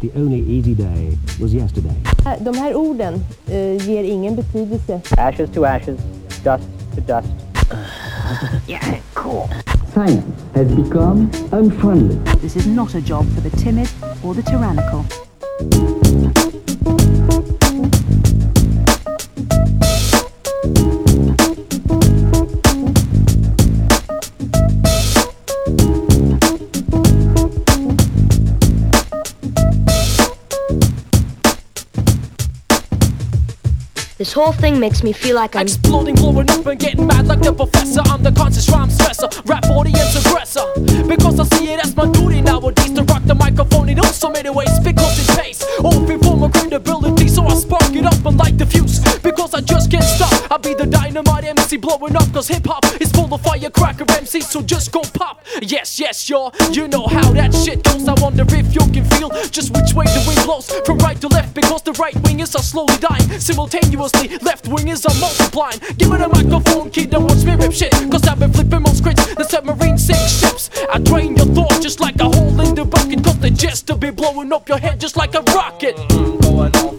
The 0.00 0.12
only 0.14 0.38
easy 0.38 0.74
day 0.74 1.18
was 1.40 1.52
yesterday. 1.52 1.96
De 2.40 2.56
här 2.56 2.74
orden 2.74 3.24
eh, 3.46 3.78
ger 3.78 4.04
ingen 4.04 4.34
betydelse. 4.34 5.00
Ashes 5.16 5.50
to 5.50 5.64
ashes, 5.64 5.98
dust 6.42 6.64
to 6.94 7.00
dust. 7.00 7.28
yeah, 8.66 9.00
cool. 9.14 9.48
Science 9.94 10.24
has 10.54 10.66
become 10.74 11.30
unfriendly. 11.52 12.16
This 12.40 12.56
is 12.56 12.66
not 12.66 12.94
a 12.94 13.00
job 13.00 13.24
for 13.34 13.40
the 13.40 13.56
timid 13.56 13.88
or 14.22 14.34
the 14.34 14.42
tyrannical. 14.42 15.04
This 34.18 34.32
whole 34.32 34.50
thing 34.50 34.80
makes 34.80 35.04
me 35.04 35.12
feel 35.12 35.36
like 35.36 35.54
I'm 35.54 35.62
Exploding, 35.62 36.16
blowing 36.16 36.50
up 36.50 36.66
and 36.66 36.80
getting 36.80 37.06
mad 37.06 37.28
like 37.28 37.40
the 37.40 37.52
professor. 37.52 38.00
I'm 38.06 38.20
the 38.24 38.32
conscious 38.32 38.68
rhyme 38.68 38.88
stressor, 38.88 39.30
rap 39.48 39.64
audience 39.66 40.26
aggressor. 40.26 40.64
Because 41.06 41.38
I 41.38 41.44
see 41.56 41.72
it 41.72 41.78
as 41.78 41.94
my 41.94 42.10
duty 42.10 42.40
nowadays 42.42 42.92
to 42.94 43.04
rock 43.04 43.22
the 43.26 43.36
microphone 43.36 43.88
in 43.88 44.00
all 44.00 44.06
so 44.06 44.28
many 44.28 44.50
ways. 44.50 44.76
Because 44.80 45.20
it 45.20 45.38
pays 45.38 45.62
off 45.62 45.94
for 46.24 46.36
my 46.36 46.48
credibility, 46.48 47.28
so 47.28 47.46
I 47.46 47.54
spark 47.54 47.94
it 47.94 48.06
up 48.06 48.26
and 48.26 48.36
light 48.36 48.58
the 48.58 48.66
fuse. 48.66 49.17
I'll 50.50 50.58
be 50.58 50.74
the 50.74 50.86
dynamite 50.86 51.44
MC 51.44 51.76
blowing 51.76 52.16
up. 52.16 52.32
Cause 52.32 52.48
hip 52.48 52.66
hop 52.66 52.84
is 53.00 53.12
full 53.12 53.32
of 53.32 53.42
firecracker 53.42 54.04
MCs, 54.04 54.44
so 54.44 54.62
just 54.62 54.92
go 54.92 55.02
pop. 55.14 55.44
Yes, 55.60 55.98
yes, 56.00 56.28
y'all, 56.28 56.52
you 56.72 56.88
know 56.88 57.06
how 57.06 57.32
that 57.32 57.54
shit 57.54 57.82
goes. 57.82 58.08
I 58.08 58.14
wonder 58.20 58.44
if 58.48 58.74
you 58.74 58.80
can 58.92 59.04
feel 59.16 59.30
just 59.50 59.76
which 59.76 59.92
way 59.94 60.06
the 60.06 60.24
wind 60.26 60.44
blows 60.46 60.70
from 60.86 60.98
right 60.98 61.20
to 61.20 61.28
left. 61.28 61.54
Because 61.54 61.82
the 61.82 61.92
right 61.92 62.14
wingers 62.24 62.54
are 62.54 62.62
slowly 62.62 62.96
dying 62.98 63.40
simultaneously. 63.40 64.38
Left 64.38 64.64
wingers 64.64 65.04
are 65.08 65.18
multiplying. 65.20 65.78
Give 65.98 66.12
it 66.12 66.20
a 66.20 66.28
microphone, 66.28 66.90
kid, 66.90 67.12
and 67.14 67.24
watch 67.24 67.44
me 67.44 67.54
rip 67.54 67.72
shit. 67.72 67.92
Cause 68.10 68.26
I've 68.26 68.38
been 68.38 68.52
flipping 68.52 68.82
most 68.82 68.98
scripts. 68.98 69.34
The 69.34 69.44
submarine 69.44 69.98
sink 69.98 70.18
ships. 70.28 70.70
I 70.88 70.98
drain 70.98 71.36
your 71.36 71.46
thought 71.46 71.82
just 71.82 72.00
like 72.00 72.16
a 72.20 72.24
hole 72.24 72.60
in 72.60 72.74
the 72.74 72.84
bucket. 72.84 73.22
Cause 73.24 73.38
the 73.38 73.50
Jester 73.50 73.96
be 73.96 74.10
blowing 74.10 74.52
up 74.52 74.68
your 74.68 74.78
head 74.78 75.00
just 75.00 75.16
like 75.16 75.34
a 75.34 75.42
rocket. 75.54 75.96
Mm, 75.96 76.48
off 76.74 76.97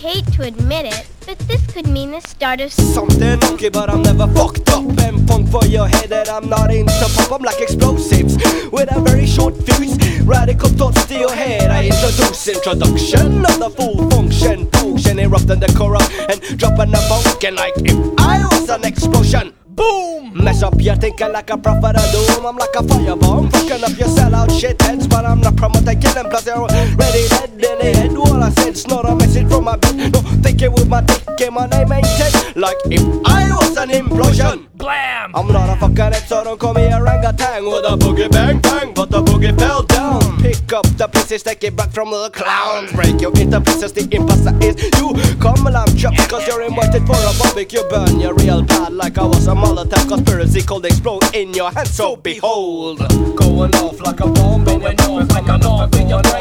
hate 0.00 0.32
to 0.32 0.42
admit 0.44 0.86
it, 0.86 1.06
but 1.26 1.38
this 1.40 1.60
could 1.66 1.86
mean 1.86 2.12
the 2.12 2.20
start 2.20 2.58
of 2.62 2.72
Something 2.72 3.38
okay, 3.52 3.68
but 3.68 3.90
I'm 3.90 4.02
never 4.02 4.26
fucked 4.28 4.70
up. 4.70 4.84
And 4.98 5.28
punk 5.28 5.50
for 5.50 5.64
your 5.66 5.88
head 5.88 6.08
that 6.08 6.30
I'm 6.30 6.48
not 6.48 6.72
into 6.72 7.06
pop. 7.14 7.30
I'm 7.32 7.42
like 7.42 7.60
explosives 7.60 8.36
with 8.72 8.96
a 8.96 9.00
very 9.00 9.26
short 9.26 9.54
fuse. 9.66 9.98
Radical 10.22 10.70
thoughts 10.70 11.04
to 11.06 11.14
your 11.18 11.34
head. 11.34 11.70
I 11.70 11.84
introduce 11.84 12.48
introduction 12.48 13.44
of 13.44 13.58
the 13.58 13.70
full 13.76 14.08
function 14.08 14.66
potion, 14.68 15.18
erupting 15.18 15.60
the 15.60 15.70
corrupt 15.76 16.10
and 16.30 16.40
dropping 16.58 16.92
the 16.92 17.00
bunkin' 17.10 17.56
like 17.56 17.74
if 17.76 17.96
I 18.18 18.42
was 18.52 18.70
an 18.70 18.84
explosion. 18.84 19.52
Boom! 19.66 20.32
Mess 20.34 20.62
up 20.62 20.80
your 20.80 20.96
thinking 20.96 21.32
like 21.32 21.50
a 21.50 21.58
prophet 21.58 21.96
of 21.96 22.06
doom. 22.12 22.46
I'm 22.46 22.56
like 22.56 22.74
a 22.74 22.82
firebomb, 22.82 23.52
fucking 23.52 23.84
up 23.84 23.98
your 23.98 24.08
sellout 24.08 24.48
shitheads. 24.48 25.08
But 25.08 25.26
I'm 25.26 25.40
not 25.40 25.56
promoting 25.56 26.00
killing, 26.00 26.30
plus 26.30 26.44
they're 26.44 26.56
already 26.56 27.28
dead 27.28 27.50
in 27.50 27.58
the 27.60 27.92
head. 27.94 28.16
All 28.16 28.42
I 28.42 28.50
said's 28.50 28.86
not 28.86 29.04
a 29.04 29.19
from 29.60 29.64
my 29.66 29.76
bed. 29.76 30.12
No, 30.12 30.20
thinking 30.42 30.72
with 30.72 30.88
my 30.88 31.02
dick 31.02 31.40
and 31.42 31.54
my 31.54 31.66
name 31.66 31.92
ain't 31.92 32.06
Ted. 32.16 32.56
Like 32.56 32.78
if 32.86 33.02
I 33.26 33.50
was 33.50 33.76
an 33.76 33.90
implosion. 33.90 34.68
Blam! 34.74 35.32
I'm 35.34 35.48
not 35.48 35.76
a 35.76 35.78
fucking 35.78 35.96
head, 35.96 36.26
so 36.26 36.42
don't 36.42 36.58
call 36.58 36.72
me 36.72 36.86
a 36.86 36.98
orangutan 36.98 37.66
with 37.66 37.84
a 37.84 37.96
boogie 37.96 38.30
bang 38.30 38.58
bang, 38.60 38.94
but 38.94 39.10
the 39.10 39.22
boogie 39.22 39.56
fell 39.58 39.82
down. 39.82 40.20
Pick 40.40 40.72
up 40.72 40.86
the 40.96 41.06
pieces, 41.06 41.42
take 41.42 41.62
it 41.64 41.76
back 41.76 41.90
from 41.90 42.10
the 42.10 42.30
clowns. 42.30 42.90
Break 42.92 43.20
you 43.20 43.30
into 43.32 43.60
pieces, 43.60 43.92
the 43.92 44.08
imposter 44.10 44.56
is 44.64 44.76
you. 44.96 45.12
Come 45.38 45.66
along, 45.66 45.94
chop, 45.96 46.16
cause 46.30 46.46
you're 46.46 46.62
invited 46.62 47.04
for 47.06 47.12
a 47.12 47.32
barbecue. 47.38 47.82
Burn 47.90 48.18
you 48.18 48.32
real 48.36 48.62
bad 48.62 48.94
like 48.94 49.18
I 49.18 49.26
was 49.26 49.46
a 49.46 49.50
Molotov 49.50 50.08
conspiracy 50.08 50.62
cold 50.62 50.86
explode 50.86 51.24
in 51.34 51.52
your 51.52 51.70
hands. 51.70 51.90
So 51.90 52.16
behold, 52.16 52.98
going 53.36 53.74
off 53.76 54.00
like 54.00 54.20
a 54.20 54.26
bomb, 54.26 54.64
going 54.64 54.98
off 55.00 55.28
like 55.30 55.48
a 55.48 55.58
bomb 55.58 55.92
in 55.92 56.08
your 56.08 56.22
brain, 56.22 56.39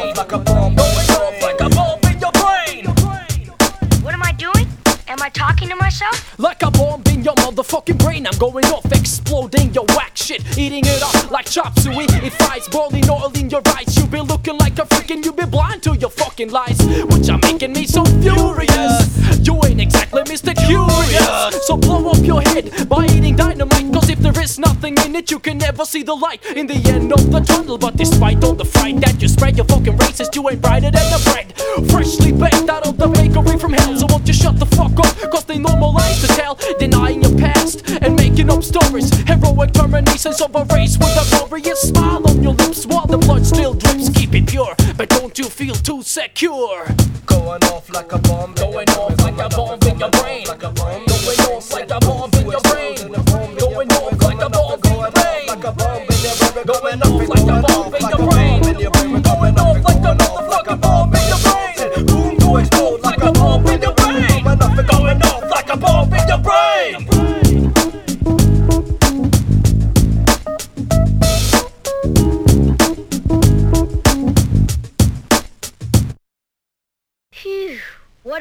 Am 5.10 5.20
I 5.24 5.30
talking 5.30 5.70
to 5.70 5.76
myself? 5.76 6.38
Like 6.38 6.62
a 6.62 6.70
bomb 6.70 7.02
in 7.08 7.24
your 7.24 7.34
motherfucking 7.34 7.98
brain, 7.98 8.28
I'm 8.28 8.38
going 8.38 8.66
off, 8.66 8.86
exploding 8.92 9.74
your 9.74 9.86
whack 9.96 10.16
shit, 10.16 10.42
eating 10.56 10.84
it 10.86 11.02
up 11.02 11.32
like 11.32 11.48
chop 11.48 11.80
suey. 11.80 12.06
It 12.24 12.34
fries 12.34 12.68
boiling 12.68 13.10
oil 13.10 13.32
in 13.34 13.50
your 13.50 13.64
eyes. 13.76 13.98
You 13.98 14.06
be 14.06 14.22
looking 14.22 14.60
like 14.60 14.78
a 14.78 14.84
freaking, 14.84 15.26
you 15.26 15.34
be 15.34 15.46
blind 15.46 15.82
to 15.84 15.96
your 15.98 16.12
fucking 16.12 16.52
lies, 16.52 16.78
which 17.10 17.28
are 17.28 17.40
making 17.42 17.74
me 17.74 17.88
so 17.88 18.06
furious. 18.22 19.48
You 19.48 19.60
ain't 19.66 19.82
exactly 19.82 20.22
Mr. 20.24 20.54
Curious, 20.56 21.66
so 21.66 21.76
blow 21.76 22.12
up 22.12 22.24
your 22.24 22.42
head 22.42 22.88
by 22.88 23.06
eating 23.06 23.36
dynamite. 23.36 23.92
Cause 23.92 24.10
if 24.12 24.20
there 24.20 24.40
is 24.40 24.60
nothing 24.60 24.96
in 25.06 25.16
it, 25.16 25.32
you 25.32 25.40
can 25.40 25.58
never 25.58 25.86
see 25.86 26.04
the 26.04 26.14
light 26.14 26.46
in 26.56 26.68
the 26.68 26.76
end 26.88 27.12
of 27.14 27.32
the 27.32 27.40
tunnel. 27.40 27.80
But 27.80 27.98
despite 27.98 28.44
all 28.44 28.54
the 28.54 28.66
fright 28.66 29.02
that 29.02 29.20
you 29.20 29.28
spread, 29.28 29.58
you're 29.58 29.66
fucking 29.66 29.98
racist. 29.98 30.36
You 30.36 30.48
ain't 30.52 30.62
brighter 30.62 30.92
than 30.92 31.10
the 31.10 31.32
bread, 31.32 31.54
up 38.60 38.64
stories. 38.64 39.10
Heroic 39.28 39.72
terminations 39.74 40.42
of 40.42 40.56
a 40.56 40.64
race 40.76 40.98
with 40.98 41.16
a 41.16 41.48
glorious 41.48 41.82
smile 41.82 42.28
on 42.30 42.44
your 42.44 42.54
lips 42.54 42.86
while 42.86 43.06
the 43.06 43.18
blood 43.18 43.46
still 43.46 43.74
drips. 43.74 44.10
Keep 44.10 44.34
it 44.36 44.48
pure, 44.48 44.76
but 44.98 45.10
don't 45.10 45.38
you 45.38 45.46
feel 45.46 45.76
too 45.76 46.02
secure? 46.04 46.86
Going 47.26 47.64
off 47.66 47.90
like 47.90 48.12
a 48.12 48.20
bomb, 48.20 48.54
Going 48.56 48.90
off 48.90 49.18
like 49.22 49.40
a 49.40 49.50
bomb 49.50 49.79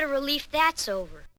relief 0.09 0.49
that's 0.51 0.89
over. 0.89 1.28